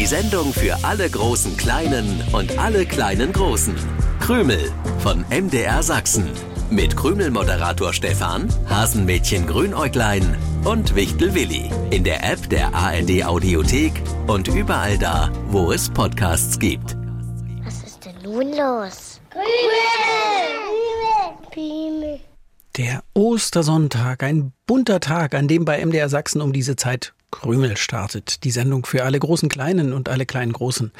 Die 0.00 0.06
Sendung 0.06 0.54
für 0.54 0.82
alle 0.82 1.10
großen 1.10 1.58
Kleinen 1.58 2.24
und 2.32 2.58
alle 2.58 2.86
kleinen 2.86 3.34
Großen. 3.34 3.74
Krümel 4.18 4.72
von 5.00 5.26
MDR 5.28 5.82
Sachsen. 5.82 6.26
Mit 6.70 6.96
Krümel-Moderator 6.96 7.92
Stefan, 7.92 8.48
Hasenmädchen 8.66 9.46
Grünäuglein 9.46 10.38
und 10.64 10.94
Wichtel 10.94 11.34
Willi. 11.34 11.70
In 11.90 12.02
der 12.04 12.24
App 12.24 12.48
der 12.48 12.74
ARD 12.74 13.26
Audiothek 13.26 13.92
und 14.26 14.48
überall 14.48 14.96
da, 14.96 15.30
wo 15.48 15.70
es 15.70 15.90
Podcasts 15.90 16.58
gibt. 16.58 16.96
Was 17.62 17.82
ist 17.82 18.02
denn 18.06 18.22
nun 18.22 18.56
los? 18.56 19.20
Krümel! 19.28 19.44
Krümel! 21.52 22.20
Der 22.78 23.02
Ostersonntag, 23.12 24.22
ein 24.22 24.54
bunter 24.66 25.00
Tag, 25.00 25.34
an 25.34 25.46
dem 25.46 25.66
bei 25.66 25.84
MDR 25.84 26.08
Sachsen 26.08 26.40
um 26.40 26.54
diese 26.54 26.76
Zeit 26.76 27.12
Krümel 27.30 27.76
startet. 27.76 28.44
Die 28.44 28.50
Sendung 28.50 28.86
für 28.86 29.04
alle 29.04 29.18
großen 29.18 29.48
Kleinen 29.48 29.92
und 29.92 30.08
alle 30.08 30.26
kleinen 30.26 30.52
Großen. 30.52 30.92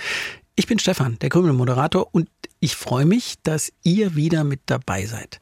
Ich 0.57 0.67
bin 0.67 0.79
Stefan, 0.79 1.19
der 1.21 1.31
Krümel-Moderator, 1.31 2.09
und 2.13 2.29
ich 2.61 2.77
freue 2.77 3.07
mich, 3.07 3.37
dass 3.43 3.73
ihr 3.83 4.15
wieder 4.15 4.45
mit 4.45 4.61
dabei 4.67 5.07
seid. 5.07 5.41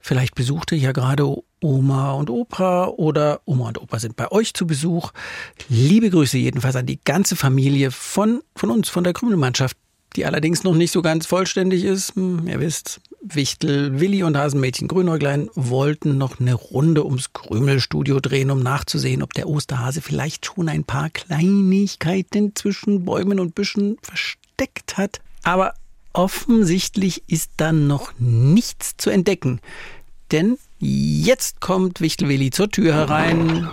Vielleicht 0.00 0.34
besucht 0.34 0.72
ihr 0.72 0.78
ja 0.78 0.92
gerade 0.92 1.26
Oma 1.60 2.12
und 2.12 2.30
Opa 2.30 2.86
oder 2.86 3.40
Oma 3.44 3.68
und 3.68 3.80
Opa 3.80 3.98
sind 3.98 4.16
bei 4.16 4.30
euch 4.30 4.54
zu 4.54 4.66
Besuch. 4.66 5.12
Liebe 5.68 6.08
Grüße 6.08 6.38
jedenfalls 6.38 6.76
an 6.76 6.86
die 6.86 7.00
ganze 7.04 7.36
Familie 7.36 7.90
von, 7.90 8.40
von 8.54 8.70
uns, 8.70 8.88
von 8.88 9.04
der 9.04 9.12
Krümelmannschaft, 9.12 9.76
die 10.16 10.24
allerdings 10.24 10.62
noch 10.64 10.74
nicht 10.74 10.92
so 10.92 11.02
ganz 11.02 11.26
vollständig 11.26 11.84
ist. 11.84 12.14
Hm, 12.14 12.46
ihr 12.46 12.60
wisst, 12.60 13.00
Wichtel, 13.20 13.98
Willi 14.00 14.22
und 14.22 14.36
Hasenmädchen 14.36 14.86
Grünäuglein 14.86 15.50
wollten 15.54 16.18
noch 16.18 16.38
eine 16.38 16.54
Runde 16.54 17.04
ums 17.04 17.32
Krümelstudio 17.32 18.20
drehen, 18.20 18.50
um 18.50 18.62
nachzusehen, 18.62 19.22
ob 19.22 19.32
der 19.34 19.48
Osterhase 19.48 20.02
vielleicht 20.02 20.46
schon 20.46 20.68
ein 20.68 20.84
paar 20.84 21.10
Kleinigkeiten 21.10 22.54
zwischen 22.54 23.04
Bäumen 23.04 23.40
und 23.40 23.54
Büschen 23.54 23.96
versteckt 24.02 24.96
hat. 24.96 25.20
Aber 25.42 25.74
offensichtlich 26.12 27.24
ist 27.26 27.50
da 27.56 27.72
noch 27.72 28.12
nichts 28.18 28.96
zu 28.96 29.10
entdecken. 29.10 29.60
Denn 30.30 30.58
jetzt 30.78 31.60
kommt 31.60 32.00
Wichtel 32.00 32.28
Willi 32.28 32.50
zur 32.50 32.70
Tür 32.70 32.94
herein. 32.94 33.68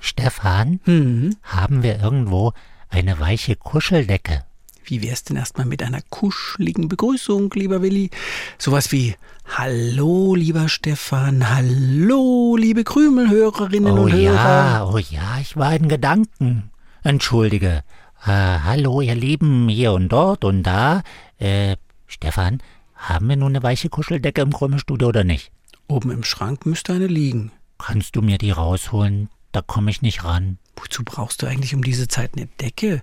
Stefan, 0.00 0.80
hm? 0.84 1.36
haben 1.42 1.82
wir 1.82 2.00
irgendwo 2.00 2.52
eine 2.88 3.18
weiche 3.20 3.56
Kuscheldecke? 3.56 4.44
Wie 4.86 5.02
wär's 5.02 5.24
denn 5.24 5.36
erstmal 5.36 5.66
mit 5.66 5.82
einer 5.82 6.02
kuscheligen 6.10 6.88
Begrüßung, 6.88 7.50
lieber 7.54 7.80
Willi? 7.80 8.10
Sowas 8.58 8.92
wie 8.92 9.14
Hallo, 9.46 10.34
lieber 10.34 10.68
Stefan, 10.68 11.48
hallo, 11.48 12.56
liebe 12.56 12.84
Krümelhörerinnen 12.84 13.98
oh 13.98 14.02
und 14.02 14.16
ja, 14.16 14.32
Hörer. 14.32 14.92
Oh 14.94 14.98
ja, 14.98 15.38
ich 15.40 15.56
war 15.56 15.74
in 15.74 15.88
Gedanken. 15.88 16.70
Entschuldige. 17.02 17.82
Äh, 18.26 18.30
hallo, 18.30 19.00
ihr 19.00 19.14
Lieben, 19.14 19.68
hier 19.68 19.92
und 19.92 20.10
dort 20.10 20.44
und 20.44 20.62
da. 20.62 21.02
Äh, 21.38 21.76
Stefan, 22.06 22.62
haben 22.94 23.28
wir 23.28 23.36
nun 23.36 23.52
eine 23.52 23.62
weiche 23.62 23.88
Kuscheldecke 23.88 24.42
im 24.42 24.52
Krümelstudio 24.52 25.08
oder 25.08 25.24
nicht? 25.24 25.50
Oben 25.88 26.10
im 26.10 26.24
Schrank 26.24 26.66
müsste 26.66 26.92
eine 26.92 27.06
liegen. 27.06 27.52
Kannst 27.78 28.16
du 28.16 28.22
mir 28.22 28.38
die 28.38 28.50
rausholen? 28.50 29.28
Da 29.52 29.62
komme 29.62 29.90
ich 29.90 30.02
nicht 30.02 30.24
ran. 30.24 30.58
Wozu 30.76 31.04
brauchst 31.04 31.42
du 31.42 31.46
eigentlich 31.46 31.74
um 31.74 31.82
diese 31.82 32.08
Zeit 32.08 32.32
eine 32.36 32.46
Decke? 32.60 33.02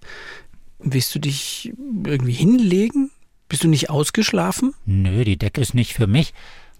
Willst 0.84 1.14
du 1.14 1.20
dich 1.20 1.74
irgendwie 2.06 2.34
hinlegen? 2.34 3.12
Bist 3.48 3.64
du 3.64 3.68
nicht 3.68 3.90
ausgeschlafen? 3.90 4.74
Nö, 4.86 5.24
die 5.24 5.38
Decke 5.38 5.62
ist 5.62 5.74
nicht 5.74 5.94
für 5.94 6.08
mich. 6.08 6.34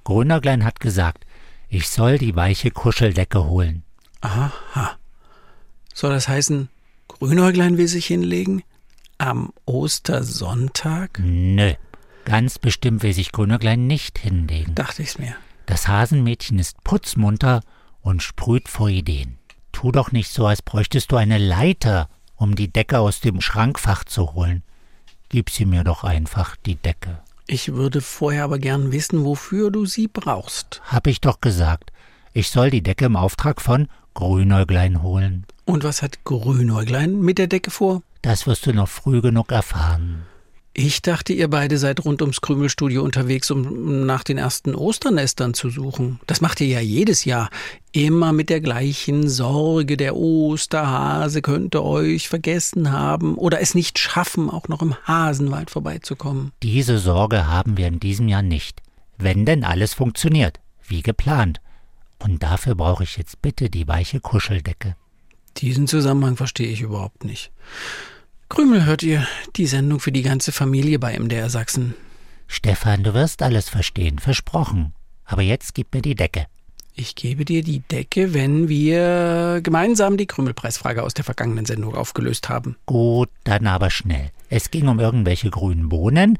Grünerglein 0.04 0.64
hat 0.64 0.80
gesagt, 0.80 1.26
ich 1.70 1.90
soll 1.90 2.18
die 2.18 2.36
weiche 2.36 2.72
Kuscheldecke 2.72 3.46
holen. 3.46 3.84
Aha. 4.22 4.98
Soll 5.94 6.12
das 6.12 6.28
heißen, 6.28 6.70
Grünäuglein 7.08 7.78
will 7.78 7.88
sich 7.88 8.08
hinlegen? 8.08 8.64
Am 9.18 9.54
Ostersonntag? 9.66 11.20
Nö, 11.22 11.74
ganz 12.26 12.58
bestimmt 12.58 13.04
will 13.04 13.14
sich 13.14 13.32
Grünäuglein 13.32 13.86
nicht 13.88 14.18
hinlegen. 14.18 14.74
Dachte 14.74 15.04
ich's 15.04 15.20
mir. 15.20 15.36
Das 15.66 15.88
Hasenmädchen 15.88 16.58
ist 16.60 16.84
putzmunter 16.84 17.62
und 18.02 18.24
sprüht 18.24 18.68
vor 18.68 18.90
Ideen. 18.90 19.38
Tu 19.72 19.92
doch 19.92 20.12
nicht 20.12 20.32
so, 20.32 20.46
als 20.48 20.62
bräuchtest 20.62 21.12
du 21.12 21.18
eine 21.18 21.38
Leiter, 21.38 22.10
um 22.42 22.56
die 22.56 22.74
Decke 22.74 23.00
aus 23.00 23.20
dem 23.22 23.40
Schrankfach 23.40 24.04
zu 24.04 24.34
holen. 24.34 24.64
Gib 25.30 25.52
sie 25.52 25.66
mir 25.66 25.84
doch 25.84 26.04
einfach, 26.04 26.56
die 26.56 26.76
Decke. 26.76 27.20
Ich 27.46 27.74
würde 27.74 28.02
vorher 28.02 28.46
aber 28.46 28.58
gern 28.58 28.92
wissen, 28.92 29.24
wofür 29.24 29.70
du 29.70 29.86
sie 29.86 30.08
brauchst. 30.08 30.82
Hab 30.86 31.06
ich 31.06 31.22
doch 31.22 31.40
gesagt. 31.40 31.92
Ich 32.34 32.50
soll 32.50 32.72
die 32.72 32.82
Decke 32.82 33.06
im 33.06 33.16
Auftrag 33.16 33.62
von 33.62 33.88
Grünäuglein 34.16 35.04
holen. 35.04 35.46
Und 35.66 35.84
was 35.84 36.02
hat 36.02 36.24
Grünäuglein 36.24 37.22
mit 37.22 37.38
der 37.38 37.48
Decke 37.48 37.70
vor? 37.70 38.02
Das 38.24 38.48
wirst 38.48 38.66
du 38.66 38.74
noch 38.74 38.90
früh 38.90 39.22
genug 39.22 39.52
erfahren. 39.52 40.26
Ich 40.74 41.02
dachte, 41.02 41.34
ihr 41.34 41.50
beide 41.50 41.78
seid 41.78 42.06
rund 42.06 42.22
ums 42.22 42.40
Krümelstudio 42.40 43.04
unterwegs, 43.04 43.52
um 43.52 44.06
nach 44.06 44.24
den 44.24 44.38
ersten 44.38 44.74
Osternestern 44.74 45.54
zu 45.54 45.70
suchen. 45.70 46.22
Das 46.28 46.40
macht 46.40 46.62
ihr 46.62 46.68
ja 46.68 46.80
jedes 46.80 47.26
Jahr. 47.26 47.50
Immer 47.92 48.32
mit 48.32 48.50
der 48.50 48.62
gleichen 48.62 49.28
Sorge, 49.28 49.98
der 49.98 50.16
Osterhase 50.16 51.42
könnte 51.42 51.84
euch 51.84 52.30
vergessen 52.30 52.94
haben 52.94 53.36
oder 53.36 53.60
es 53.60 53.76
nicht 53.76 54.00
schaffen, 54.00 54.50
auch 54.50 54.70
noch 54.70 54.82
im 54.82 54.96
Hasenwald 55.06 55.70
vorbeizukommen. 55.70 56.54
Diese 56.64 57.00
Sorge 57.00 57.48
haben 57.48 57.76
wir 57.76 57.88
in 57.88 58.00
diesem 58.00 58.30
Jahr 58.30 58.42
nicht. 58.42 58.82
Wenn 59.18 59.46
denn 59.46 59.66
alles 59.66 59.94
funktioniert, 59.94 60.62
wie 60.88 61.02
geplant. 61.02 61.60
Und 62.18 62.44
dafür 62.44 62.76
brauche 62.76 63.04
ich 63.04 63.18
jetzt 63.18 63.42
bitte 63.42 63.70
die 63.70 63.90
weiche 63.90 64.22
Kuscheldecke. 64.22 64.96
Diesen 65.58 65.88
Zusammenhang 65.88 66.38
verstehe 66.38 66.72
ich 66.72 66.80
überhaupt 66.80 67.26
nicht. 67.26 67.52
Krümel 68.52 68.84
hört 68.84 69.02
ihr, 69.02 69.26
die 69.56 69.66
Sendung 69.66 70.02
für 70.02 70.12
die 70.12 70.24
ganze 70.24 70.52
Familie 70.52 71.00
bei 71.00 71.18
MDR 71.18 71.50
Sachsen. 71.50 71.96
Stefan, 72.48 73.02
du 73.02 73.14
wirst 73.14 73.44
alles 73.44 73.70
verstehen, 73.70 74.20
versprochen. 74.20 74.92
Aber 75.24 75.42
jetzt 75.42 75.74
gib 75.74 75.94
mir 75.94 76.02
die 76.02 76.16
Decke. 76.16 76.48
Ich 76.94 77.16
gebe 77.16 77.46
dir 77.46 77.64
die 77.64 77.80
Decke, 77.80 78.34
wenn 78.34 78.68
wir 78.68 79.62
gemeinsam 79.64 80.18
die 80.18 80.26
Krümelpreisfrage 80.26 81.02
aus 81.02 81.14
der 81.14 81.24
vergangenen 81.24 81.64
Sendung 81.64 81.96
aufgelöst 81.96 82.50
haben. 82.50 82.76
Gut, 82.88 83.30
dann 83.46 83.68
aber 83.68 83.90
schnell. 83.90 84.32
Es 84.50 84.70
ging 84.70 84.90
um 84.90 85.00
irgendwelche 85.00 85.50
grünen 85.50 85.88
Bohnen, 85.88 86.38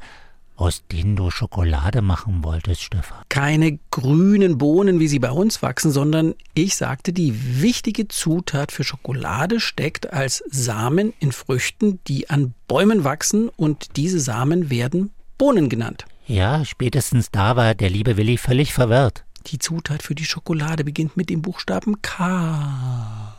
aus 0.62 0.86
denen 0.86 1.16
du 1.16 1.30
Schokolade 1.30 2.02
machen 2.02 2.44
wolltest, 2.44 2.82
Stefan. 2.82 3.18
Keine 3.28 3.78
grünen 3.90 4.58
Bohnen, 4.58 5.00
wie 5.00 5.08
sie 5.08 5.18
bei 5.18 5.32
uns 5.32 5.60
wachsen, 5.60 5.90
sondern 5.90 6.34
ich 6.54 6.76
sagte, 6.76 7.12
die 7.12 7.60
wichtige 7.60 8.06
Zutat 8.06 8.70
für 8.70 8.84
Schokolade 8.84 9.58
steckt 9.58 10.12
als 10.12 10.44
Samen 10.48 11.12
in 11.18 11.32
Früchten, 11.32 11.98
die 12.06 12.30
an 12.30 12.54
Bäumen 12.68 13.02
wachsen 13.02 13.48
und 13.48 13.96
diese 13.96 14.20
Samen 14.20 14.70
werden 14.70 15.10
Bohnen 15.36 15.68
genannt. 15.68 16.04
Ja, 16.26 16.64
spätestens 16.64 17.30
da 17.32 17.56
war 17.56 17.74
der 17.74 17.90
liebe 17.90 18.16
Willi 18.16 18.38
völlig 18.38 18.72
verwirrt. 18.72 19.24
Die 19.48 19.58
Zutat 19.58 20.04
für 20.04 20.14
die 20.14 20.24
Schokolade 20.24 20.84
beginnt 20.84 21.16
mit 21.16 21.28
dem 21.28 21.42
Buchstaben 21.42 22.00
K. 22.00 23.31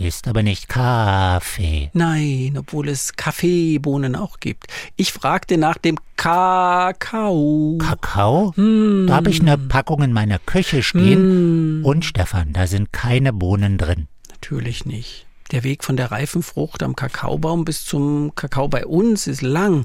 Ist 0.00 0.28
aber 0.28 0.42
nicht 0.42 0.66
Kaffee. 0.66 1.90
Nein, 1.92 2.56
obwohl 2.58 2.88
es 2.88 3.16
Kaffeebohnen 3.16 4.16
auch 4.16 4.40
gibt. 4.40 4.66
Ich 4.96 5.12
fragte 5.12 5.58
nach 5.58 5.76
dem 5.76 5.98
Kakao. 6.16 7.76
Kakao? 7.78 8.54
Hm. 8.56 9.04
Da 9.06 9.16
habe 9.16 9.28
ich 9.28 9.42
eine 9.42 9.58
Packung 9.58 10.00
in 10.02 10.14
meiner 10.14 10.38
Küche 10.38 10.82
stehen. 10.82 11.18
Hm. 11.18 11.80
Und 11.84 12.06
Stefan, 12.06 12.54
da 12.54 12.66
sind 12.66 12.94
keine 12.94 13.34
Bohnen 13.34 13.76
drin. 13.76 14.08
Natürlich 14.30 14.86
nicht. 14.86 15.26
Der 15.50 15.64
Weg 15.64 15.82
von 15.82 15.96
der 15.96 16.12
reifen 16.12 16.42
Frucht 16.42 16.82
am 16.82 16.94
Kakaobaum 16.94 17.64
bis 17.64 17.84
zum 17.84 18.34
Kakao 18.36 18.68
bei 18.68 18.86
uns 18.86 19.26
ist 19.26 19.42
lang. 19.42 19.84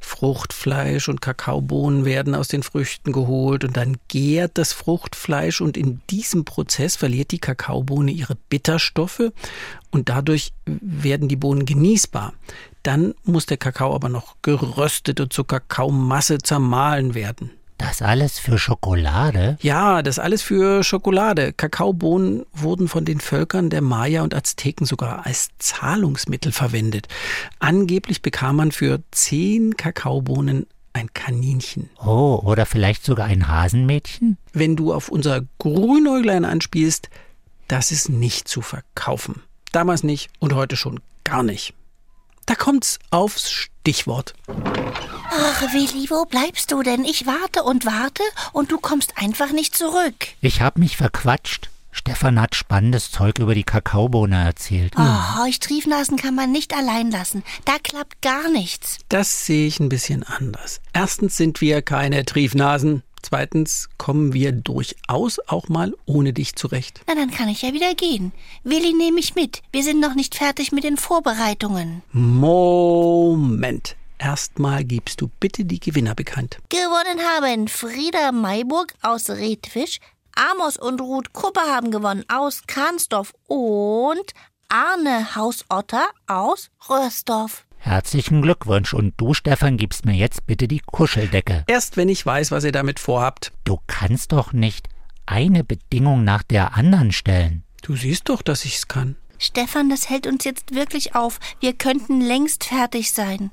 Fruchtfleisch 0.00 1.08
und 1.08 1.20
Kakaobohnen 1.20 2.04
werden 2.04 2.34
aus 2.34 2.48
den 2.48 2.62
Früchten 2.62 3.12
geholt 3.12 3.64
und 3.64 3.76
dann 3.76 3.96
gärt 4.08 4.56
das 4.56 4.72
Fruchtfleisch 4.72 5.60
und 5.60 5.76
in 5.76 6.00
diesem 6.08 6.44
Prozess 6.44 6.96
verliert 6.96 7.32
die 7.32 7.38
Kakaobohne 7.38 8.12
ihre 8.12 8.36
Bitterstoffe 8.48 9.32
und 9.90 10.08
dadurch 10.08 10.52
werden 10.66 11.28
die 11.28 11.36
Bohnen 11.36 11.66
genießbar. 11.66 12.32
Dann 12.82 13.14
muss 13.24 13.46
der 13.46 13.56
Kakao 13.58 13.94
aber 13.94 14.08
noch 14.08 14.36
geröstet 14.42 15.20
und 15.20 15.32
zur 15.32 15.46
Kakaomasse 15.46 16.38
zermahlen 16.38 17.14
werden. 17.14 17.50
Das 17.78 18.02
alles 18.02 18.38
für 18.38 18.58
Schokolade? 18.58 19.58
Ja, 19.60 20.02
das 20.02 20.18
alles 20.18 20.42
für 20.42 20.84
Schokolade. 20.84 21.52
Kakaobohnen 21.52 22.46
wurden 22.52 22.88
von 22.88 23.04
den 23.04 23.20
Völkern 23.20 23.68
der 23.70 23.82
Maya 23.82 24.22
und 24.22 24.34
Azteken 24.34 24.86
sogar 24.86 25.26
als 25.26 25.48
Zahlungsmittel 25.58 26.52
verwendet. 26.52 27.08
Angeblich 27.58 28.22
bekam 28.22 28.56
man 28.56 28.72
für 28.72 29.02
zehn 29.10 29.76
Kakaobohnen 29.76 30.66
ein 30.92 31.12
Kaninchen. 31.12 31.90
Oh, 32.02 32.40
oder 32.44 32.66
vielleicht 32.66 33.04
sogar 33.04 33.26
ein 33.26 33.48
Hasenmädchen? 33.48 34.38
Wenn 34.52 34.76
du 34.76 34.94
auf 34.94 35.08
unser 35.08 35.42
Grünäuglein 35.58 36.44
anspielst, 36.44 37.10
das 37.66 37.90
ist 37.90 38.08
nicht 38.08 38.46
zu 38.46 38.62
verkaufen. 38.62 39.42
Damals 39.72 40.04
nicht 40.04 40.30
und 40.38 40.54
heute 40.54 40.76
schon 40.76 41.00
gar 41.24 41.42
nicht. 41.42 41.74
Da 42.46 42.54
kommt's 42.54 42.98
aufs 43.10 43.50
Stichwort. 43.50 44.34
Ach, 45.36 45.72
Willi, 45.72 46.08
wo 46.10 46.24
bleibst 46.26 46.70
du 46.70 46.82
denn? 46.82 47.04
Ich 47.04 47.26
warte 47.26 47.64
und 47.64 47.84
warte 47.84 48.22
und 48.52 48.70
du 48.70 48.78
kommst 48.78 49.14
einfach 49.16 49.50
nicht 49.50 49.76
zurück. 49.76 50.28
Ich 50.40 50.60
hab 50.60 50.78
mich 50.78 50.96
verquatscht. 50.96 51.70
Stefan 51.90 52.40
hat 52.40 52.54
spannendes 52.54 53.10
Zeug 53.10 53.38
über 53.38 53.54
die 53.54 53.64
Kakaobohne 53.64 54.44
erzählt. 54.44 54.94
Oh, 54.96 55.38
Heuchtriefnasen 55.44 56.16
kann 56.16 56.34
man 56.34 56.52
nicht 56.52 56.76
allein 56.76 57.10
lassen. 57.10 57.42
Da 57.64 57.74
klappt 57.82 58.20
gar 58.22 58.48
nichts. 58.50 58.98
Das 59.08 59.46
sehe 59.46 59.66
ich 59.66 59.80
ein 59.80 59.88
bisschen 59.88 60.22
anders. 60.22 60.80
Erstens 60.92 61.36
sind 61.36 61.60
wir 61.60 61.82
keine 61.82 62.24
Triefnasen. 62.24 63.02
Zweitens 63.22 63.88
kommen 63.96 64.34
wir 64.34 64.52
durchaus 64.52 65.38
auch 65.46 65.68
mal 65.68 65.94
ohne 66.04 66.32
dich 66.32 66.56
zurecht. 66.56 67.00
Na, 67.06 67.14
dann 67.14 67.30
kann 67.30 67.48
ich 67.48 67.62
ja 67.62 67.72
wieder 67.72 67.94
gehen. 67.94 68.32
Willi 68.64 68.92
nehme 68.92 69.18
ich 69.18 69.34
mit. 69.34 69.62
Wir 69.72 69.82
sind 69.82 70.00
noch 70.00 70.14
nicht 70.14 70.34
fertig 70.34 70.72
mit 70.72 70.84
den 70.84 70.96
Vorbereitungen. 70.96 72.02
Moment. 72.12 73.96
Erstmal 74.24 74.84
gibst 74.84 75.20
du 75.20 75.28
bitte 75.38 75.66
die 75.66 75.78
Gewinner 75.78 76.14
bekannt. 76.14 76.56
Gewonnen 76.70 77.20
haben 77.20 77.68
Frieda 77.68 78.32
Mayburg 78.32 78.94
aus 79.02 79.28
Redfisch, 79.28 79.98
Amos 80.34 80.78
und 80.78 81.02
Ruth 81.02 81.34
Kuppe 81.34 81.60
haben 81.60 81.90
gewonnen 81.90 82.24
aus 82.28 82.62
Kahnsdorf 82.66 83.34
und 83.48 84.32
Arne 84.70 85.36
Hausotter 85.36 86.06
aus 86.26 86.70
Röhrsdorf. 86.88 87.66
Herzlichen 87.76 88.40
Glückwunsch 88.40 88.94
und 88.94 89.12
du, 89.18 89.34
Stefan, 89.34 89.76
gibst 89.76 90.06
mir 90.06 90.14
jetzt 90.14 90.46
bitte 90.46 90.68
die 90.68 90.80
Kuscheldecke. 90.80 91.64
Erst 91.66 91.98
wenn 91.98 92.08
ich 92.08 92.24
weiß, 92.24 92.50
was 92.50 92.64
ihr 92.64 92.72
damit 92.72 93.00
vorhabt. 93.00 93.52
Du 93.64 93.78
kannst 93.86 94.32
doch 94.32 94.54
nicht 94.54 94.88
eine 95.26 95.64
Bedingung 95.64 96.24
nach 96.24 96.42
der 96.42 96.74
anderen 96.78 97.12
stellen. 97.12 97.62
Du 97.82 97.94
siehst 97.94 98.30
doch, 98.30 98.40
dass 98.40 98.64
ich's 98.64 98.88
kann. 98.88 99.16
Stefan, 99.36 99.90
das 99.90 100.08
hält 100.08 100.26
uns 100.26 100.44
jetzt 100.44 100.74
wirklich 100.74 101.14
auf. 101.14 101.40
Wir 101.60 101.74
könnten 101.74 102.22
längst 102.22 102.64
fertig 102.64 103.12
sein. 103.12 103.50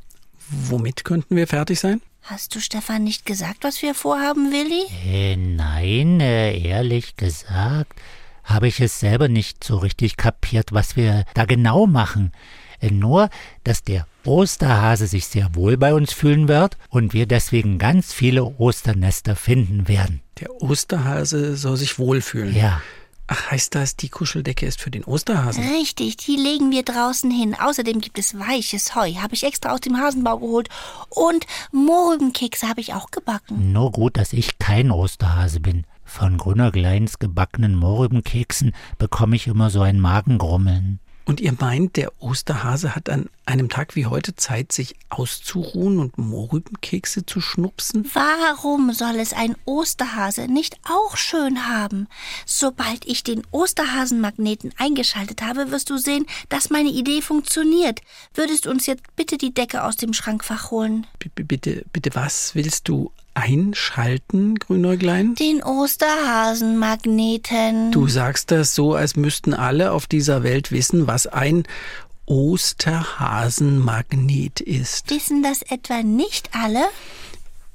Womit 0.49 1.03
könnten 1.05 1.35
wir 1.35 1.47
fertig 1.47 1.79
sein? 1.79 2.01
Hast 2.23 2.53
du 2.55 2.59
Stefan 2.59 3.03
nicht 3.03 3.25
gesagt, 3.25 3.63
was 3.63 3.81
wir 3.81 3.95
vorhaben, 3.95 4.51
Willi? 4.51 4.83
Äh, 5.05 5.35
nein, 5.35 6.19
äh, 6.19 6.57
ehrlich 6.57 7.15
gesagt, 7.15 7.99
habe 8.43 8.67
ich 8.67 8.79
es 8.79 8.99
selber 8.99 9.27
nicht 9.27 9.63
so 9.63 9.77
richtig 9.77 10.17
kapiert, 10.17 10.71
was 10.71 10.95
wir 10.95 11.25
da 11.33 11.45
genau 11.45 11.87
machen. 11.87 12.31
Äh, 12.79 12.91
nur, 12.91 13.29
dass 13.63 13.83
der 13.83 14.05
Osterhase 14.23 15.07
sich 15.07 15.25
sehr 15.25 15.55
wohl 15.55 15.77
bei 15.77 15.93
uns 15.93 16.13
fühlen 16.13 16.47
wird 16.47 16.77
und 16.89 17.13
wir 17.13 17.25
deswegen 17.25 17.79
ganz 17.79 18.13
viele 18.13 18.43
Osternester 18.43 19.35
finden 19.35 19.87
werden. 19.87 20.21
Der 20.39 20.61
Osterhase 20.61 21.55
soll 21.55 21.77
sich 21.77 21.97
wohlfühlen. 21.97 22.55
Ja. 22.55 22.81
Ach, 23.33 23.49
heißt 23.49 23.75
das, 23.75 23.95
die 23.95 24.09
Kuscheldecke 24.09 24.65
ist 24.65 24.81
für 24.81 24.91
den 24.91 25.05
Osterhasen? 25.05 25.63
Richtig, 25.63 26.17
die 26.17 26.35
legen 26.35 26.69
wir 26.69 26.83
draußen 26.83 27.31
hin. 27.31 27.55
Außerdem 27.57 28.01
gibt 28.01 28.19
es 28.19 28.37
weiches 28.37 28.93
Heu, 28.93 29.13
habe 29.21 29.35
ich 29.35 29.45
extra 29.45 29.71
aus 29.71 29.79
dem 29.79 29.95
Hasenbau 29.95 30.39
geholt. 30.39 30.67
Und 31.07 31.47
Mohrrübenkekse 31.71 32.67
habe 32.67 32.81
ich 32.81 32.93
auch 32.93 33.09
gebacken. 33.09 33.71
Nur 33.71 33.93
gut, 33.93 34.17
dass 34.17 34.33
ich 34.33 34.59
kein 34.59 34.91
Osterhase 34.91 35.61
bin. 35.61 35.85
Von 36.03 36.39
Gunnar 36.39 36.73
Gleins 36.73 37.19
gebackenen 37.19 37.73
Mohrrübenkeksen 37.73 38.73
bekomme 38.97 39.37
ich 39.37 39.47
immer 39.47 39.69
so 39.69 39.79
ein 39.79 40.01
Magengrummeln. 40.01 40.99
Und 41.23 41.39
ihr 41.39 41.53
meint, 41.57 41.95
der 41.95 42.11
Osterhase 42.21 42.95
hat 42.95 43.09
an 43.09 43.29
einem 43.51 43.69
Tag 43.69 43.95
wie 43.95 44.05
heute 44.05 44.35
Zeit, 44.35 44.71
sich 44.71 44.95
auszuruhen 45.09 45.99
und 45.99 46.17
Mohrrübenkekse 46.17 47.25
zu 47.25 47.41
schnupsen? 47.41 48.09
Warum 48.13 48.93
soll 48.93 49.19
es 49.19 49.33
ein 49.33 49.55
Osterhase 49.65 50.47
nicht 50.47 50.77
auch 50.89 51.17
schön 51.17 51.67
haben? 51.67 52.07
Sobald 52.45 53.05
ich 53.05 53.23
den 53.23 53.43
Osterhasenmagneten 53.51 54.73
eingeschaltet 54.77 55.41
habe, 55.41 55.71
wirst 55.71 55.89
du 55.89 55.97
sehen, 55.97 56.25
dass 56.49 56.69
meine 56.69 56.89
Idee 56.89 57.21
funktioniert. 57.21 57.99
Würdest 58.33 58.65
du 58.65 58.69
uns 58.69 58.85
jetzt 58.85 59.03
bitte 59.15 59.37
die 59.37 59.53
Decke 59.53 59.83
aus 59.83 59.97
dem 59.97 60.13
Schrankfach 60.13 60.71
holen? 60.71 61.05
B 61.19 61.29
bitte, 61.43 61.83
bitte, 61.91 62.15
was 62.15 62.55
willst 62.55 62.87
du 62.87 63.11
einschalten, 63.33 64.55
Grünäuglein? 64.55 65.35
Den 65.35 65.63
Osterhasenmagneten. 65.63 67.91
Du 67.91 68.07
sagst 68.07 68.51
das 68.51 68.75
so, 68.75 68.93
als 68.93 69.15
müssten 69.15 69.53
alle 69.53 69.91
auf 69.91 70.07
dieser 70.07 70.43
Welt 70.43 70.71
wissen, 70.71 71.07
was 71.07 71.27
ein 71.27 71.63
Osterhasenmagnet 72.31 74.61
ist. 74.61 75.09
Wissen 75.09 75.43
das 75.43 75.63
etwa 75.63 76.01
nicht 76.01 76.51
alle? 76.55 76.85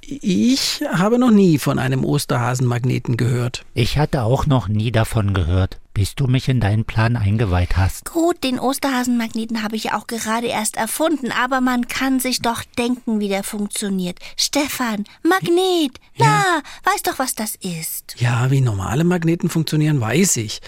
Ich 0.01 0.83
habe 0.91 1.19
noch 1.19 1.29
nie 1.29 1.59
von 1.59 1.77
einem 1.77 2.03
Osterhasenmagneten 2.03 3.17
gehört. 3.17 3.67
Ich 3.75 3.99
hatte 3.99 4.23
auch 4.23 4.47
noch 4.47 4.67
nie 4.67 4.91
davon 4.91 5.35
gehört, 5.35 5.77
bis 5.93 6.15
du 6.15 6.25
mich 6.25 6.49
in 6.49 6.59
deinen 6.59 6.85
Plan 6.85 7.17
eingeweiht 7.17 7.77
hast. 7.77 8.11
Gut, 8.11 8.43
den 8.43 8.57
Osterhasenmagneten 8.57 9.61
habe 9.61 9.75
ich 9.75 9.83
ja 9.83 9.95
auch 9.95 10.07
gerade 10.07 10.47
erst 10.47 10.75
erfunden, 10.75 11.31
aber 11.31 11.61
man 11.61 11.87
kann 11.87 12.19
sich 12.19 12.41
doch 12.41 12.63
denken, 12.79 13.19
wie 13.19 13.27
der 13.27 13.43
funktioniert. 13.43 14.17
Stefan, 14.37 15.03
Magnet, 15.21 15.99
na, 16.17 16.63
weiß 16.83 17.03
doch, 17.03 17.19
was 17.19 17.35
das 17.35 17.53
ist. 17.53 18.15
Ja, 18.17 18.49
wie 18.49 18.61
normale 18.61 19.03
Magneten 19.03 19.49
funktionieren, 19.49 20.01
weiß 20.01 20.37
ich. 20.37 20.61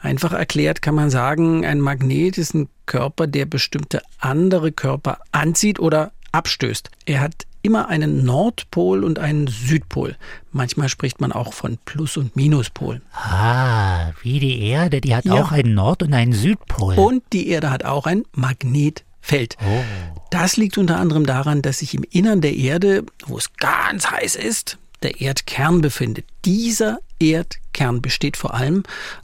Einfach 0.00 0.32
erklärt 0.32 0.80
kann 0.82 0.94
man 0.94 1.10
sagen, 1.10 1.64
ein 1.66 1.80
Magnet 1.80 2.38
ist 2.38 2.54
ein 2.54 2.68
Körper, 2.86 3.26
der 3.26 3.46
bestimmte 3.46 4.00
andere 4.20 4.72
Körper 4.72 5.18
anzieht 5.32 5.80
oder 5.80 6.12
abstößt. 6.32 6.90
Er 7.06 7.20
hat 7.20 7.46
immer 7.62 7.88
einen 7.88 8.24
Nordpol 8.24 9.02
und 9.02 9.18
einen 9.18 9.48
Südpol. 9.48 10.16
Manchmal 10.52 10.88
spricht 10.88 11.20
man 11.20 11.32
auch 11.32 11.52
von 11.52 11.78
Plus- 11.84 12.16
und 12.16 12.36
Minuspol. 12.36 13.02
Ah, 13.12 14.12
wie 14.22 14.38
die 14.38 14.60
Erde, 14.62 15.00
die 15.00 15.14
hat 15.16 15.24
Ja. 15.24 15.34
auch 15.34 15.50
einen 15.50 15.74
Nord- 15.74 16.02
und 16.04 16.14
einen 16.14 16.32
Südpol. 16.32 16.94
Und 16.94 17.24
die 17.32 17.48
Erde 17.48 17.70
hat 17.70 17.84
auch 17.84 18.06
ein 18.06 18.22
Magnetfeld. 18.32 19.56
Das 20.30 20.56
liegt 20.56 20.78
unter 20.78 20.98
anderem 20.98 21.26
daran, 21.26 21.60
dass 21.62 21.78
sich 21.78 21.94
im 21.94 22.04
Innern 22.10 22.40
der 22.40 22.54
Erde, 22.56 23.04
wo 23.26 23.36
es 23.36 23.52
ganz 23.54 24.10
heiß 24.10 24.36
ist, 24.36 24.78
der 25.02 25.20
Erdkern 25.20 25.80
befindet. 25.80 26.26
Dieser 26.44 26.98
Erdkern 27.20 28.02
besteht 28.02 28.36
vor 28.36 28.54
allem 28.54 28.82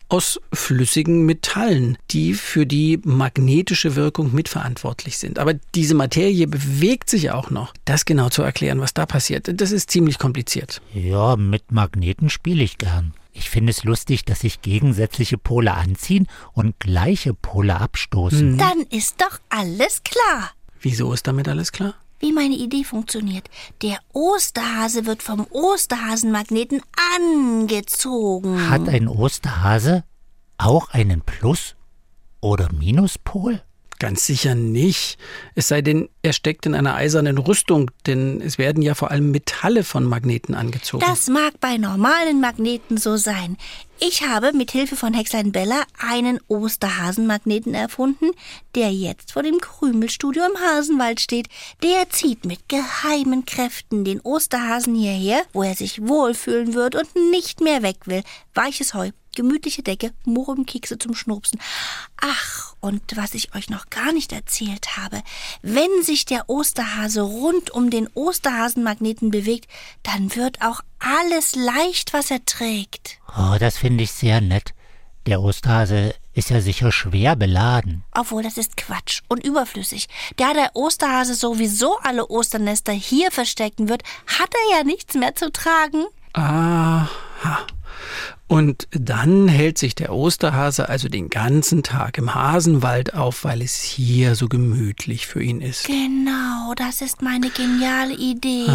aus 0.09 0.41
flüssigen 0.53 1.27
Metallen, 1.27 1.99
die 2.11 2.35
für 2.35 2.67
die 2.67 3.01
magnetische 3.05 3.97
Wirkung 3.97 4.35
mitverantwortlich 4.35 5.19
sind. 5.19 5.39
Aber 5.39 5.55
diese 5.75 5.95
Materie 5.95 6.47
bewegt 6.47 7.11
sich 7.11 7.31
auch 7.31 7.51
noch. 7.51 7.75
Das 7.85 8.05
genau 8.05 8.29
zu 8.29 8.43
erklären, 8.43 8.81
was 8.81 8.95
da 8.95 9.07
passiert, 9.07 9.61
das 9.61 9.73
ist 9.73 9.91
ziemlich 9.91 10.19
kompliziert. 10.19 10.81
Ja, 10.93 11.37
mit 11.37 11.73
Magneten 11.73 12.31
spiele 12.31 12.63
ich 12.63 12.79
gern. 12.79 13.15
Ich 13.33 13.51
finde 13.51 13.71
es 13.71 13.83
lustig, 13.83 14.25
dass 14.25 14.41
sich 14.41 14.63
gegensätzliche 14.63 15.37
Pole 15.37 15.75
anziehen 15.75 16.29
und 16.53 16.79
gleiche 16.79 17.35
Pole 17.35 17.81
abstoßen. 17.81 18.57
Dann 18.59 18.83
ist 18.91 19.21
doch 19.21 19.41
alles 19.49 20.03
klar. 20.05 20.53
Wieso 20.81 21.13
ist 21.13 21.27
damit 21.27 21.49
alles 21.49 21.73
klar? 21.73 21.95
Wie 22.25 22.33
meine 22.33 22.55
Idee 22.55 22.85
funktioniert. 22.85 23.51
Der 23.83 23.99
Osterhase 24.15 25.05
wird 25.05 25.23
vom 25.23 25.47
Osterhasenmagneten 25.51 26.81
angezogen. 27.15 28.71
Hat 28.71 28.89
ein 28.89 29.09
Osterhase 29.09 30.05
auch 30.57 30.89
einen 30.89 31.21
Plus- 31.21 31.77
oder 32.41 32.73
Minuspol? 32.73 33.61
Ganz 33.99 34.25
sicher 34.25 34.55
nicht. 34.55 35.19
Es 35.55 35.69
sei 35.69 35.83
denn, 35.83 36.09
er 36.23 36.33
steckt 36.33 36.65
in 36.65 36.75
einer 36.75 36.95
eisernen 36.95 37.37
Rüstung, 37.37 37.91
denn 38.07 38.41
es 38.41 38.57
werden 38.57 38.83
ja 38.83 38.95
vor 38.95 39.11
allem 39.11 39.31
Metalle 39.31 39.85
von 39.85 40.05
Magneten 40.05 40.55
angezogen. 40.55 41.05
Das 41.07 41.29
mag 41.29 41.61
bei 41.61 41.77
normalen 41.77 42.41
Magneten 42.41 42.97
so 42.97 43.19
sein. 43.19 43.59
Ich 44.01 44.23
habe 44.23 44.53
mit 44.53 44.73
Hilfe 44.73 44.97
von 44.97 45.15
Hexlein 45.15 45.53
Bella 45.53 45.85
einen 45.99 46.41
Osterhasenmagneten 46.49 47.75
erfunden, 47.75 48.33
der 48.75 48.93
jetzt 48.93 49.33
vor 49.33 49.43
dem 49.45 49.61
Krümelstudio 49.61 50.43
im 50.45 50.61
Hasenwald 50.61 51.21
steht. 51.21 51.49
Der 51.83 52.11
zieht 52.11 52.45
mit 52.45 52.69
geheimen 52.69 53.47
Kräften 53.47 54.05
den 54.05 54.21
Osterhasen 54.21 54.97
hierher, 54.97 55.43
wo 55.53 55.63
er 55.63 55.77
sich 55.77 56.07
wohlfühlen 56.07 56.75
wird 56.75 56.97
und 56.97 57.09
nicht 57.31 57.61
mehr 57.61 57.83
weg 57.83 57.99
will. 58.07 58.25
Weiches 58.53 58.95
Heu, 58.95 59.11
gemütliche 59.37 59.83
Decke, 59.83 60.13
Mohrenkekse 60.25 60.99
zum 60.99 61.15
Schnurpsen. 61.15 61.61
Ach, 62.21 62.75
und 62.81 63.17
was 63.17 63.35
ich 63.35 63.55
euch 63.55 63.71
noch 63.71 63.91
gar 63.91 64.13
nicht 64.13 64.33
erzählt 64.33 64.97
habe, 64.97 65.23
wenn 65.63 66.03
sich 66.03 66.27
der 66.27 66.51
Osterhase 66.51 67.23
rund 67.23 67.71
um 67.71 67.91
den 67.91 68.09
Osterhasenmagneten 68.15 69.31
bewegt, 69.31 69.71
dann 70.03 70.35
wird 70.35 70.61
auch 70.63 70.81
alles 71.05 71.55
leicht, 71.55 72.13
was 72.13 72.31
er 72.31 72.45
trägt. 72.45 73.19
Oh, 73.37 73.57
das 73.59 73.77
finde 73.79 74.05
ich 74.05 74.13
sehr 74.13 74.41
nett. 74.41 74.75
Der 75.27 75.41
Osterhase 75.41 76.15
ist 76.35 76.51
ja 76.51 76.61
sicher 76.61 76.93
schwer 76.93 77.37
beladen. 77.37 78.05
Obwohl, 78.13 78.43
das 78.43 78.59
ist 78.59 78.77
Quatsch 78.77 79.23
und 79.29 79.45
überflüssig. 79.45 80.09
Da 80.37 80.53
der 80.53 80.71
Osterhase 80.75 81.35
sowieso 81.35 81.97
alle 82.03 82.29
Osternester 82.29 82.93
hier 82.93 83.31
verstecken 83.31 83.89
wird, 83.89 84.03
hat 84.27 84.51
er 84.53 84.79
ja 84.79 84.85
nichts 84.85 85.15
mehr 85.15 85.35
zu 85.35 85.51
tragen. 85.51 86.05
Aha. 86.35 87.09
Und 88.47 88.87
dann 88.91 89.49
hält 89.49 89.79
sich 89.79 89.95
der 89.95 90.13
Osterhase 90.13 90.89
also 90.89 91.09
den 91.09 91.31
ganzen 91.31 91.83
Tag 91.83 92.19
im 92.19 92.35
Hasenwald 92.35 93.15
auf, 93.15 93.45
weil 93.45 93.63
es 93.63 93.81
hier 93.81 94.35
so 94.35 94.49
gemütlich 94.49 95.27
für 95.27 95.43
ihn 95.43 95.61
ist. 95.61 95.87
Genau, 95.87 96.75
das 96.77 97.01
ist 97.01 97.23
meine 97.23 97.49
geniale 97.49 98.15
Idee. 98.15 98.67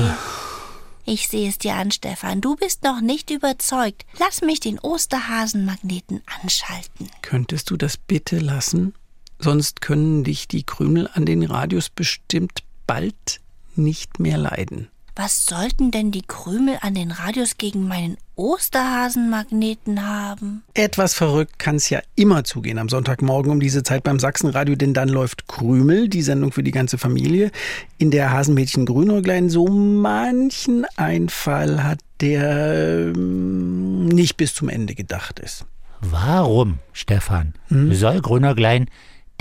Ich 1.11 1.27
sehe 1.27 1.49
es 1.49 1.57
dir 1.57 1.73
an, 1.73 1.89
Stefan. 1.89 2.39
Du 2.39 2.55
bist 2.55 2.83
noch 2.83 3.01
nicht 3.01 3.31
überzeugt. 3.31 4.05
Lass 4.19 4.43
mich 4.43 4.59
den 4.59 4.77
Osterhasenmagneten 4.77 6.21
anschalten. 6.39 7.09
Könntest 7.23 7.71
du 7.71 7.77
das 7.77 7.97
bitte 7.97 8.37
lassen? 8.37 8.93
Sonst 9.39 9.81
können 9.81 10.23
dich 10.23 10.47
die 10.47 10.61
Krümel 10.61 11.09
an 11.11 11.25
den 11.25 11.41
Radios 11.41 11.89
bestimmt 11.89 12.61
bald 12.85 13.41
nicht 13.75 14.19
mehr 14.19 14.37
leiden. 14.37 14.89
Was 15.15 15.45
sollten 15.45 15.91
denn 15.91 16.11
die 16.11 16.21
Krümel 16.21 16.77
an 16.81 16.93
den 16.93 17.11
Radios 17.11 17.57
gegen 17.57 17.87
meinen 17.87 18.17
Osterhasenmagneten 18.35 20.07
haben? 20.07 20.63
Etwas 20.73 21.13
verrückt 21.13 21.59
kann 21.59 21.75
es 21.75 21.89
ja 21.89 22.01
immer 22.15 22.43
zugehen 22.43 22.77
am 22.77 22.89
Sonntagmorgen 22.89 23.51
um 23.51 23.59
diese 23.59 23.83
Zeit 23.83 24.03
beim 24.03 24.19
Sachsenradio, 24.19 24.75
denn 24.75 24.93
dann 24.93 25.09
läuft 25.09 25.47
Krümel, 25.47 26.07
die 26.07 26.21
Sendung 26.21 26.51
für 26.51 26.63
die 26.63 26.71
ganze 26.71 26.97
Familie, 26.97 27.51
in 27.97 28.11
der 28.11 28.31
Hasenmädchen 28.31 28.85
Grünäuglein 28.85 29.49
so 29.49 29.67
manchen 29.67 30.85
Einfall 30.95 31.83
hat, 31.83 31.99
der 32.21 33.13
ähm, 33.15 34.05
nicht 34.05 34.37
bis 34.37 34.53
zum 34.53 34.69
Ende 34.69 34.95
gedacht 34.95 35.39
ist. 35.39 35.65
Warum, 36.01 36.79
Stefan, 36.93 37.53
soll 37.69 38.21
Grünäuglein 38.21 38.89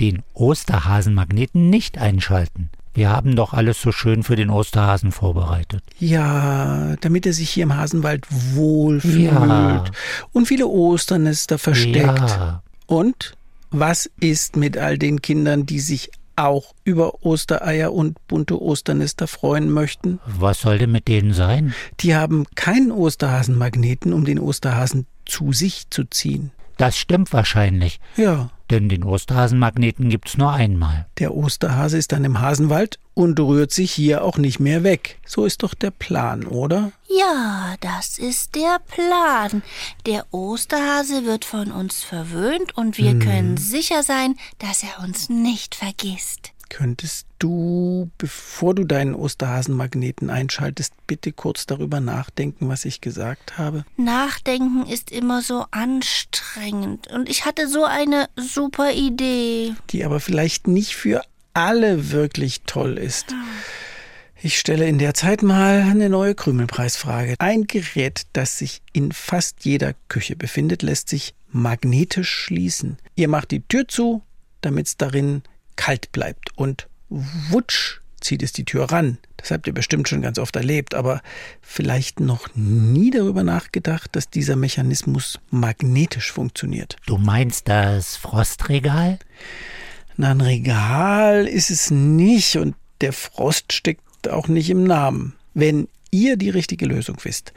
den 0.01 0.23
Osterhasenmagneten 0.33 1.69
nicht 1.69 1.97
einschalten? 1.97 2.69
Wir 2.93 3.09
haben 3.09 3.35
doch 3.35 3.53
alles 3.53 3.81
so 3.81 3.91
schön 3.91 4.23
für 4.23 4.35
den 4.35 4.49
Osterhasen 4.49 5.11
vorbereitet. 5.11 5.83
Ja, 5.99 6.95
damit 7.01 7.25
er 7.25 7.33
sich 7.33 7.49
hier 7.49 7.63
im 7.63 7.75
Hasenwald 7.75 8.25
wohlfühlt 8.29 9.31
Ja. 9.31 9.83
und 10.33 10.47
viele 10.47 10.67
Osternester 10.67 11.57
versteckt. 11.57 12.19
Ja, 12.29 12.63
Und 12.87 13.33
was 13.71 14.09
ist 14.19 14.55
mit 14.55 14.77
all 14.77 14.97
den 14.97 15.21
Kindern, 15.21 15.65
die 15.65 15.79
sich 15.79 16.09
auch 16.35 16.73
über 16.85 17.23
Ostereier 17.23 17.91
und 17.93 18.17
bunte 18.27 18.61
Osternester 18.61 19.27
freuen 19.27 19.69
möchten? 19.69 20.19
was 20.25 20.61
soll 20.61 20.77
denn 20.79 20.91
mit 20.91 21.07
denen 21.07 21.33
sein? 21.33 21.73
Die 21.99 22.15
haben 22.15 22.45
keinen 22.55 22.91
Osterhasenmagneten, 22.91 24.13
um 24.13 24.25
den 24.25 24.39
Osterhasen 24.39 25.05
zu 25.25 25.53
sich 25.53 25.89
zu 25.89 26.05
ziehen. 26.05 26.51
Das 26.79 26.97
stimmt 26.97 27.33
wahrscheinlich, 27.33 27.99
Ja, 28.15 28.49
denn 28.69 28.87
den 28.87 29.03
Osterhasenmagneten 29.03 30.09
gibt's 30.09 30.37
nur 30.37 30.51
einmal. 30.53 31.07
der 31.17 31.35
Osterhase 31.35 31.97
ist 31.97 32.13
dann 32.13 32.23
im 32.23 32.39
Hasenwald 32.39 32.99
und 33.15 33.37
rührt 33.39 33.71
sich 33.73 33.91
hier 33.91 34.23
auch 34.23 34.37
nicht 34.37 34.59
mehr 34.61 34.81
weg. 34.83 35.19
So 35.25 35.43
ist 35.43 35.61
doch 35.63 35.73
der 35.73 35.91
Plan, 35.91 36.45
oder? 36.45 36.91
Ja, 37.09 37.75
das 37.81 38.17
ist 38.17 38.55
der 38.55 38.79
Plan. 38.87 39.61
Der 40.05 40.25
Osterhase 40.33 41.25
wird 41.25 41.43
von 41.43 41.71
uns 41.73 42.01
verwöhnt 42.03 42.77
und 42.77 42.97
wir 42.97 43.19
können 43.19 43.57
sicher 43.57 44.01
sein, 44.03 44.35
dass 44.59 44.81
er 44.83 45.03
uns 45.03 45.27
nicht 45.27 45.75
vergisst. 45.75 46.53
Könntest 46.69 47.27
du, 47.39 48.09
bevor 48.17 48.75
du 48.75 48.83
deinen 48.83 49.15
Osterhasenmagneten 49.15 50.29
einschaltest, 50.29 50.93
bitte 51.07 51.31
kurz 51.31 51.65
darüber 51.65 51.99
nachdenken, 51.99 52.69
was 52.69 52.85
ich 52.85 53.01
gesagt 53.01 53.57
habe? 53.57 53.85
Nachdenken 53.97 54.85
ist 54.85 55.11
immer 55.11 55.41
so 55.41 55.65
anstrengend 55.71 57.07
und 57.07 57.27
ich 57.27 57.45
hatte 57.45 57.67
so 57.67 57.83
eine 57.83 58.29
super 58.35 58.93
Idee. 58.93 59.73
die 59.89 60.05
aber 60.05 60.19
vielleicht 60.19 60.67
nicht 60.67 60.95
für 60.95 61.21
alle 61.53 62.11
wirklich 62.11 62.61
toll 62.65 62.97
ist. 62.97 63.33
Ich 64.41 64.57
stelle 64.57 64.87
in 64.87 64.99
der 64.99 65.13
Zeit 65.13 65.41
mal 65.41 65.81
eine 65.81 66.09
neue 66.09 66.33
Krümelpreisfrage. 66.33 67.35
Ein 67.39 67.65
Gerät, 67.67 68.21
das 68.31 68.57
sich 68.57 68.81
in 68.93 69.11
fast 69.11 69.65
jeder 69.65 69.95
Küche 70.07 70.37
befindet, 70.37 70.81
lässt 70.81 71.09
sich 71.09 71.33
magnetisch 71.51 72.29
schließen. 72.29 72.97
Ihr 73.15 73.27
macht 73.27 73.51
die 73.51 73.61
Tür 73.61 73.87
zu, 73.87 74.21
damit 74.61 74.87
es 74.87 74.97
darin 74.97 75.41
kalt 75.79 76.11
bleibt 76.11 76.49
und 76.57 76.87
wutsch 77.09 78.01
zieht 78.19 78.43
es 78.43 78.51
die 78.51 78.65
Tür 78.65 78.91
ran. 78.91 79.17
Das 79.37 79.49
habt 79.51 79.65
ihr 79.65 79.73
bestimmt 79.73 80.09
schon 80.09 80.21
ganz 80.21 80.37
oft 80.37 80.57
erlebt, 80.57 80.93
aber 80.93 81.21
vielleicht 81.61 82.19
noch 82.19 82.49
nie 82.53 83.11
darüber 83.11 83.43
nachgedacht, 83.43 84.13
dass 84.13 84.29
dieser 84.29 84.57
Mechanismus 84.57 85.39
magnetisch 85.51 86.33
funktioniert. 86.33 86.97
Du 87.05 87.17
meinst 87.17 87.69
das 87.69 88.17
Frostregal? 88.17 89.19
Na, 90.17 90.31
ein 90.31 90.41
Regal 90.41 91.47
ist 91.47 91.71
es 91.71 91.91
nicht 91.91 92.57
und 92.57 92.75
der 92.99 93.13
Frost 93.13 93.71
steckt 93.71 94.27
auch 94.27 94.49
nicht 94.49 94.69
im 94.69 94.83
Namen. 94.83 95.35
Wenn 95.53 95.87
ihr 96.11 96.35
die 96.35 96.49
richtige 96.49 96.87
Lösung 96.87 97.15
wisst, 97.23 97.53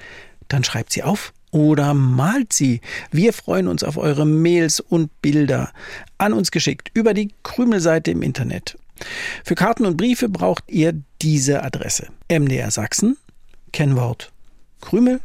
dann 0.47 0.63
schreibt 0.63 0.93
sie 0.93 1.03
auf 1.03 1.33
oder 1.53 1.95
malt 1.95 2.53
sie. 2.53 2.81
Wir 3.13 3.33
freuen 3.33 3.69
uns 3.69 3.85
auf 3.85 3.97
eure 3.97 4.27
Mails 4.27 4.81
und 4.81 5.23
Bilder 5.23 5.71
an 6.19 6.33
uns 6.33 6.51
geschickt 6.51 6.91
über 6.95 7.15
die 7.15 7.33
Krümelseite 7.45 8.11
im 8.11 8.23
Internet. 8.23 8.77
Für 9.45 9.55
Karten 9.55 9.87
und 9.87 9.97
Briefe 9.97 10.29
braucht 10.29 10.65
ihr 10.69 10.95
diese 11.21 11.63
Adresse. 11.63 12.09
MDR 12.29 12.71
Sachsen, 12.71 13.17
Kennwort 13.73 14.33
Krümel 14.81 15.21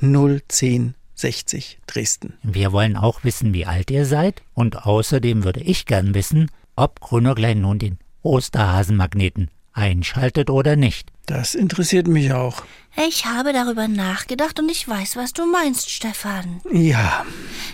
01060 0.00 1.78
Dresden. 1.86 2.34
Wir 2.42 2.72
wollen 2.72 2.96
auch 2.96 3.22
wissen, 3.22 3.52
wie 3.52 3.66
alt 3.66 3.90
ihr 3.90 4.06
seid. 4.06 4.42
Und 4.54 4.86
außerdem 4.86 5.44
würde 5.44 5.60
ich 5.60 5.86
gern 5.86 6.14
wissen, 6.14 6.50
ob 6.76 7.00
Grünäuglein 7.00 7.60
nun 7.60 7.78
den 7.78 7.98
Osterhasenmagneten 8.22 9.50
einschaltet 9.72 10.50
oder 10.50 10.76
nicht. 10.76 11.08
Das 11.26 11.54
interessiert 11.54 12.08
mich 12.08 12.32
auch. 12.32 12.62
Ich 13.06 13.24
habe 13.26 13.52
darüber 13.52 13.86
nachgedacht 13.86 14.58
und 14.58 14.68
ich 14.68 14.86
weiß, 14.88 15.14
was 15.16 15.32
du 15.32 15.46
meinst, 15.46 15.90
Stefan. 15.90 16.60
Ja, 16.72 17.24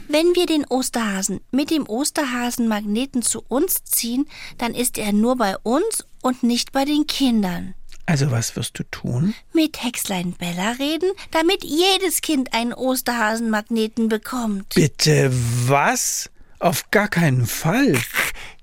Wenn 0.09 0.35
wir 0.35 0.45
den 0.47 0.67
Osterhasen 0.67 1.41
mit 1.51 1.71
dem 1.71 1.89
Osterhasenmagneten 1.89 3.23
zu 3.23 3.43
uns 3.49 3.83
ziehen, 3.85 4.27
dann 4.59 4.75
ist 4.75 4.99
er 4.99 5.13
nur 5.13 5.37
bei 5.37 5.57
uns 5.63 6.05
und 6.23 6.43
nicht 6.43 6.73
bei 6.73 6.85
den 6.85 7.07
Kindern. 7.07 7.75
also 8.05 8.31
was 8.31 8.55
wirst 8.57 8.79
du 8.79 8.83
tun? 8.85 9.35
Mit 9.55 9.83
Hexlein 9.83 10.33
Bella 10.33 10.73
reden, 10.73 11.11
damit 11.31 11.65
jedes 11.65 12.21
Kind 12.21 12.53
einen 12.53 12.75
Osterhasenmagneten 12.75 14.09
bekommt. 14.09 14.75
Bitte 14.75 15.31
was? 15.67 16.31
Auf 16.59 16.91
gar 16.91 17.09
keinen 17.09 17.47
Fall. 17.47 17.99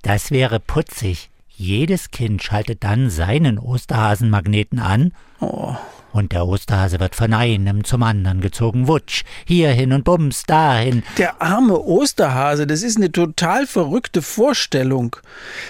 Das 0.04 0.30
wäre 0.32 0.60
putzig. 0.60 1.30
Jedes 1.55 2.12
Kind 2.12 2.41
schaltet 2.43 2.83
dann 2.83 3.10
seinen 3.10 3.60
Osterhasenmagneten 3.60 4.79
an 4.79 5.13
Oh, 5.39 5.75
und 6.13 6.31
der 6.31 6.45
Osterhase 6.48 7.00
wird 7.00 7.15
von 7.15 7.33
einem 7.33 7.83
zum 7.83 8.03
anderen 8.03 8.39
gezogen. 8.39 8.88
Wutsch, 8.88 9.24
hierhin 9.45 9.91
und 9.93 10.03
bums, 10.03 10.43
dahin. 10.43 11.03
der 11.17 11.41
arme 11.41 11.79
Osterhase, 11.79 12.67
das 12.67 12.83
ist 12.83 12.98
eine 12.98 13.12
total 13.12 13.65
verrückte 13.67 14.22
Vorstellung. 14.22 15.15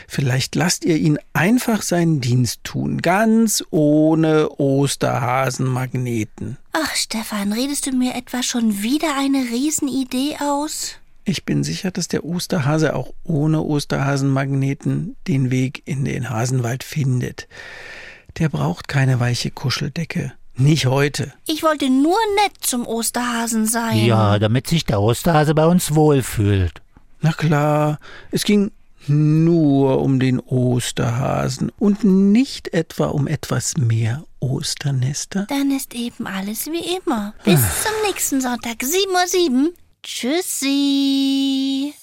Vielleicht 0.07 0.55
lasst 0.55 0.83
ihr 0.85 0.97
ihn 0.97 1.17
einfach 1.33 1.81
seinen 1.81 2.19
Dienst 2.21 2.63
tun, 2.63 3.01
ganz 3.01 3.63
ohne 3.71 4.49
Osterhasenmagneten. 4.59 6.57
Ach, 6.73 6.93
Stefan, 6.95 7.53
redest 7.53 7.87
du 7.87 7.91
mir 7.91 8.13
etwa 8.15 8.43
schon 8.43 8.81
wieder 8.81 9.17
eine 9.17 9.45
Riesenidee 9.49 10.35
aus? 10.41 10.95
Ich 11.25 11.45
bin 11.45 11.63
sicher, 11.63 11.91
dass 11.91 12.07
der 12.07 12.25
Osterhase 12.25 12.95
auch 12.95 13.13
ohne 13.23 13.61
Osterhasenmagneten 13.61 15.15
den 15.27 15.51
Weg 15.51 15.81
in 15.85 16.03
den 16.03 16.29
Hasenwald 16.29 16.83
findet. 16.83 17.47
Der 18.39 18.49
braucht 18.49 18.87
keine 18.87 19.19
weiche 19.19 19.51
Kuscheldecke. 19.51 20.33
Nicht 20.55 20.85
heute. 20.85 21.33
Ich 21.47 21.63
wollte 21.63 21.89
nur 21.89 22.17
nett 22.43 22.53
zum 22.61 22.85
Osterhasen 22.85 23.65
sein. 23.65 24.05
Ja, 24.05 24.37
damit 24.37 24.67
sich 24.67 24.85
der 24.85 25.01
Osterhase 25.01 25.55
bei 25.55 25.65
uns 25.65 25.95
wohlfühlt. 25.95 26.81
Na 27.21 27.31
klar, 27.31 27.99
es 28.31 28.43
ging 28.43 28.71
nur 29.07 30.01
um 30.01 30.19
den 30.19 30.39
Osterhasen 30.39 31.71
und 31.79 32.03
nicht 32.03 32.73
etwa 32.73 33.07
um 33.07 33.27
etwas 33.27 33.77
mehr 33.77 34.23
Osternester. 34.39 35.47
Dann 35.49 35.71
ist 35.71 35.93
eben 35.93 36.27
alles 36.27 36.67
wie 36.67 36.97
immer. 36.97 37.33
Bis 37.43 37.61
zum 37.81 37.91
nächsten 38.07 38.41
Sonntag, 38.41 38.81
7.07 38.81 39.49
Uhr. 39.49 39.73
Tschüssi. 40.03 41.93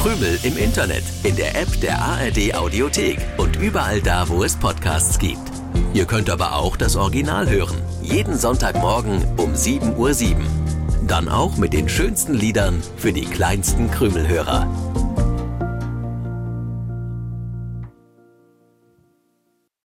Krümel 0.00 0.38
im 0.44 0.56
Internet, 0.56 1.02
in 1.24 1.34
der 1.34 1.60
App 1.60 1.80
der 1.80 2.00
ARD 2.00 2.54
Audiothek 2.54 3.18
und 3.38 3.56
überall 3.56 4.00
da, 4.00 4.28
wo 4.28 4.44
es 4.44 4.54
Podcasts 4.54 5.18
gibt. 5.18 5.40
Ihr 5.94 6.04
könnt 6.04 6.30
aber 6.30 6.54
auch 6.54 6.76
das 6.76 6.94
Original 6.94 7.50
hören. 7.50 7.82
Jeden 8.02 8.38
Sonntagmorgen 8.38 9.24
um 9.36 9.54
7.07 9.54 9.96
Uhr. 9.96 10.44
Dann 11.08 11.28
auch 11.28 11.56
mit 11.56 11.72
den 11.72 11.88
schönsten 11.88 12.34
Liedern 12.34 12.80
für 12.96 13.12
die 13.12 13.24
kleinsten 13.24 13.90
Krümelhörer. 13.90 14.68